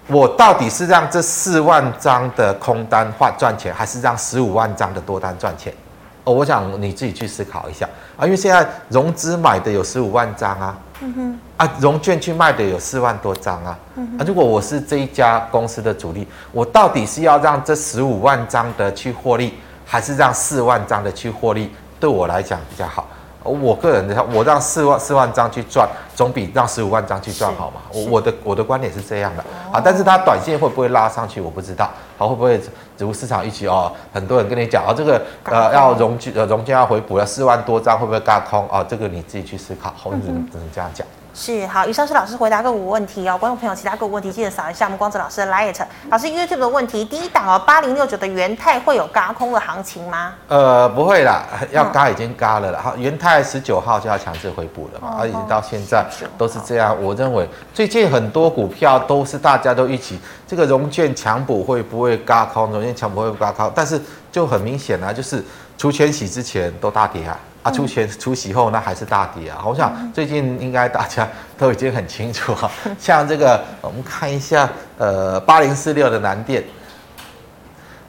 [0.06, 5.74] 我到底是让这四万张的空单换赚钱，还是让十五万张的多单赚钱？
[6.22, 19.54] 哦，我想你自己去思考一下啊，因为现在融资买的有十五万张啊，嗯哼，啊，融券去卖的有四万多张啊，嗯，啊，如果我是这一家公司的主力，我到底是要让这十五万张的去获利，
[19.84, 21.72] 还是让四万张的去获利？
[21.98, 23.08] 对我来讲比较好。
[23.42, 27.80] 我个人的，我让四万四万张去赚，总比让十五万张去赚好嘛。
[27.92, 31.88] 我我的我的观点是这样的啊，但是它短线会不会拉上去，我不知道。
[32.18, 32.60] 好，会不会
[32.98, 33.90] 如市场预期哦？
[34.12, 38.84] 很多人跟你讲啊，这个呃要融呃融券要回补了四万多张，会不会轧空啊？
[38.86, 41.06] 这个你自己去思考，我只能只能这样讲。
[41.32, 43.38] 是好，以上是老师回答个股问题哦。
[43.38, 45.74] 观众朋友，其他个股问题记得扫一下我们光子老师的 Light。
[46.10, 50.34] 老师 YouTube 的问题，第一档哦，八零六九的元泰会有嘎空的行情吗？
[50.48, 52.80] 呃，不会啦，要嘎已经嘎了啦。
[52.82, 56.04] 好，元泰十九号就要强制回补了嘛，而已经到现在
[56.36, 56.96] 都是这样。
[57.00, 64.00] 我认为最近很多股票都是大家都一起这个融券强补会不会嘎空，融券强补会不会嘎空，但是
[64.32, 65.44] 就很明显啊，就是
[65.78, 67.38] 除权息之前都大跌啊。
[67.62, 69.62] 啊，除权除息后那还是大跌啊！
[69.66, 71.28] 我想最近应该大家
[71.58, 72.70] 都已经很清楚啊。
[72.98, 74.66] 像这个，我们看一下，
[74.96, 76.64] 呃，八零四六的南电，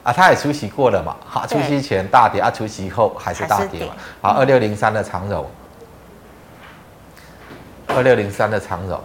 [0.02, 3.92] 啊，它也出息过了嘛，好，除息前大跌啊，除息后还是大跌嘛。
[4.22, 5.46] 好，二六零三的长荣，
[7.88, 8.98] 二六零三的长荣，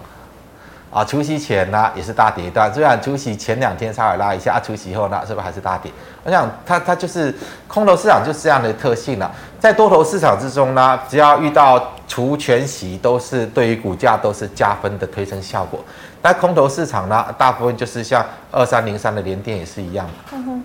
[0.90, 5.92] 啊，除夕前呢也是大跌一段，虽然除夕前两天稍微拉一下，啊，除夕后呢是不是还是大跌？
[6.24, 7.34] 我想它它就是
[7.68, 15.84] 空头市场就是这样的特性了，啊，在多头市场之中呢，只要遇到除权息，都是对于股价都是加分的推升效果。
[16.22, 20.14] 但空头市场呢，大部分就是像二三零三的联电也是一样的。
[20.32, 20.64] 嗯哼。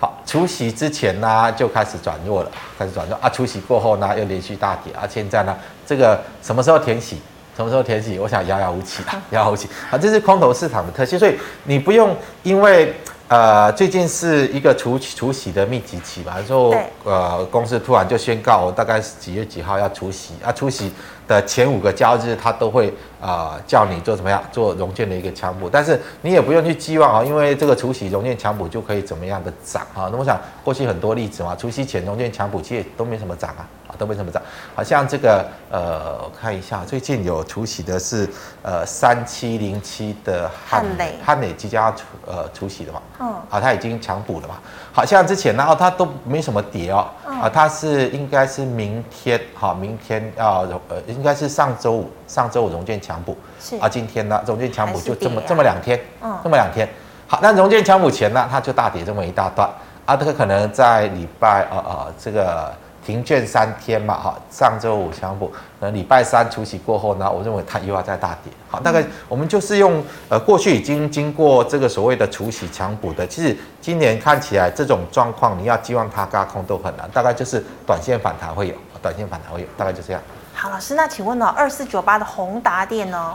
[0.00, 5.56] 好，除夕之前呢就开始转弱了，开始转弱啊，除夕过后呢又连续大跌啊，现在呢
[5.86, 7.20] 这个什么时候填息？
[7.58, 8.20] 什么时候填息？
[8.20, 9.68] 我想遥遥无期啊，遥遥无期。
[9.90, 11.34] 啊，这是空头市场的特性，所以
[11.64, 12.94] 你不用因为
[13.26, 20.92] 呃最近是一个除除息的密集期吧，然后呃公司突然就宣告我大概是几月几号要除息啊，除息
[21.26, 22.90] 的前五个交易日他都会
[23.20, 30.08] 啊、呃、叫你做怎么样做融券的一个强补，但是你也不用去寄望啊，因为这个除息融券强补就可以怎么样的涨啊。
[30.12, 33.66] 那我想过去很多例子嘛，除息前融券强补其实都没什么涨啊。
[33.96, 34.42] 都没什么涨，
[34.74, 38.28] 好像这个呃，我看一下，最近有除息的是
[38.62, 44.56] 呃三七零七的汉磊，汉磊即将要除呃除息的嘛，嗯，啊，它已经强补了嘛，
[44.92, 53.76] 好像之前然后它都没什么跌哦，啊，它是应该是明天哈，明天要呃应该是上周五上周五融券强补，是。
[53.78, 56.88] 啊，今天呢融券强补就这么这么两天，嗯，这么两天，
[57.26, 59.68] 好，那融券强补前呢，它就大跌这么一大段，
[60.04, 62.72] 啊，这个可能在礼拜呃呃这个。
[63.08, 65.50] 停券三天嘛，哈，上周五强补，
[65.80, 68.52] 那礼拜三除息过后呢，我认为它又要再大跌。
[68.68, 80.20] 好，大概我们就是用呃过去已经经过这个所谓的除息强补的，其实今年看起来这种状况，你要寄望它嘎空都很难，大概就是短线反弹会有，短线反弹会有，大概就这样。
[80.52, 83.34] 好，老师，那请问呢，二四九八的宏达电呢？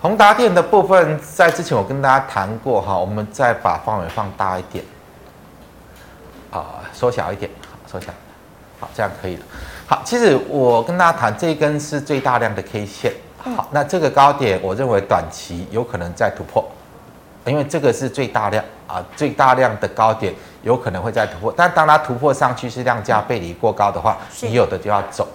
[0.00, 4.82] 宏达电的部分，在之前我跟大家谈过哈，我们再把范围放大一点，
[6.50, 7.50] 啊，缩小一点。
[7.90, 8.12] 收下，
[8.78, 9.42] 好，这样可以了。
[9.86, 13.12] 好，其实我跟大家谈，这一根是最大量的 K 线。
[13.38, 16.62] 好，那这个高点，我认为短期有可能再突破，
[17.46, 21.54] 因为这个是最大量啊，最大量的高点有可能会再突破。
[21.56, 25.26] 但当它突破上去是量价背离过高的话，你有的就要走。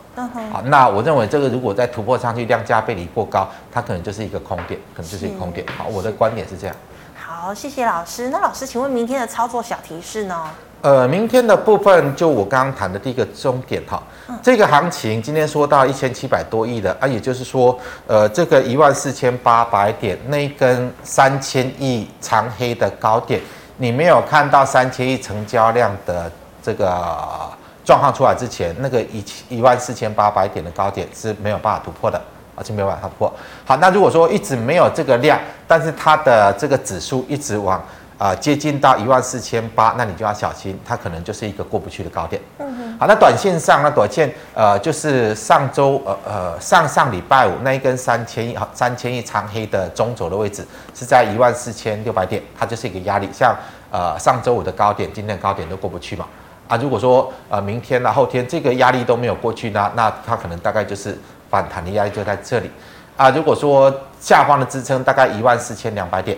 [0.52, 5.66] 好，那我认为这个如果再突破上去，量价背离过高，它可能就是一个空点，可能就是一个空点。
[5.76, 6.76] 好，我的观点是这样。
[7.16, 8.30] 好，谢谢老师。
[8.30, 10.50] 那老师，请问明天的操作小提示呢？
[10.84, 14.04] 呃，明天的部分就我刚刚谈的第一个重点哈，
[14.42, 23.40] 这个行情今天说到一千七百多亿的啊，也就是说，呃，这个一万四千八百点那一根三千亿长黑的高点，
[23.78, 26.30] 你没有看到三千亿成交量的
[26.62, 26.94] 这个
[27.86, 32.22] 状况出来之前，那个一一万四千八百点的高点是没有办法突破的，
[32.58, 33.34] 而且没有办法突破。
[33.64, 37.82] 好，那如果说一直没有这个量，但是它的这个指数一直往。
[38.18, 42.42] 啊、呃，接近到一万四千八，那你就要小心，它可能就是一个过不去的高点。
[42.60, 42.98] 嗯哼。
[43.00, 53.28] 好，那短线上，呢短线呃，就是上周呃呃上上礼拜五那一根三千亿三千亿长黑的中轴的位置是在一万四千六百点，它就是一个压力。
[53.34, 53.56] 像
[53.92, 56.26] 呃上周五的高点，今天的高点都过不去嘛。
[56.68, 62.70] 啊，如果说呃明天啊后天这个压力都没有过去呢，那它可能大概就是反弹的压力就在这里。
[63.18, 66.38] 啊，如果说下方的支撑大概一万四千两百点。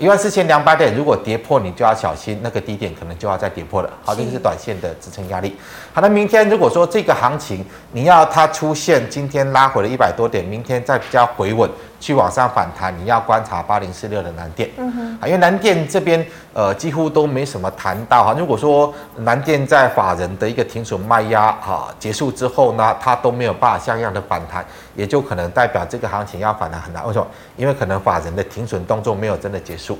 [0.00, 3.90] 一万四千两百点，如果跌破，你就要小心，那个低点可能就要再跌破了。
[4.02, 5.54] 好，这是短线的支撑压力。
[5.92, 11.68] 好，那明天如果说这个行情你要它出现，今天拉回了一百多点，明天再比较回稳。
[12.00, 16.24] 去往上反弹，你要观察八零四六的南电，嗯哼，啊，因为南电这边
[16.54, 18.34] 呃几乎都没什么谈到哈。
[18.38, 24.64] 如果说南电在法人的一个停损卖压哈结束之后呢，它都没有办法像样的反弹，
[24.96, 27.06] 也就可能代表这个行情要反弹很难。
[27.06, 27.26] 为什么？
[27.58, 29.98] 因为可能法人的停损动作没有真的结束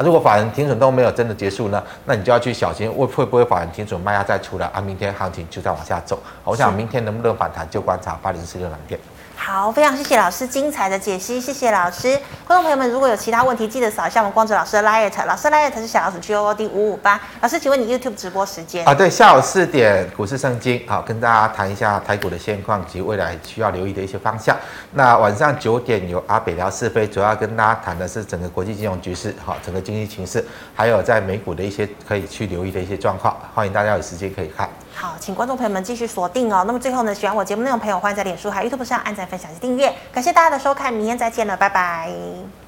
[0.00, 0.04] 啊。
[0.04, 4.80] 如果法人停损都没有真的结束呢，那你就要去小心会会不会法人停损卖压再出来啊？
[4.80, 6.18] 明天行情就再往下走。
[6.44, 8.98] 我想明天能不能反弹，就观察八零四六蓝电。
[9.42, 12.10] 好，非常谢谢老师精彩的解析，谢谢老师。
[12.46, 17.18] 观众朋友们，如果有其他问题，记得扫一下我们光子老师的 LINE，老师 LINE 是小老鼠 G O O D 五五八。
[17.40, 18.86] 老师，请问你 YouTube 直播时间？
[18.86, 24.54] 啊，对，下午四点股市圣经，好，跟大家谈一下台股的现况及未来需要留意的一些方向。
[24.92, 33.34] 那晚上九点有阿北聊是非，主要跟大家谈的是整个国际金融局势，好，整个经济情势，还有在美股的一些可以去留意的一些状况。
[33.54, 34.68] 欢迎大家有时间可以看。
[35.00, 36.62] 好，请观众朋友们继续锁定哦。
[36.66, 39.90] 那么最后呢，喜欢我节目内容朋友，欢迎在脸书还有 YouTube 上按赞、分享及订阅。
[40.12, 42.59] 感谢大家的收看，明天再见了，拜拜。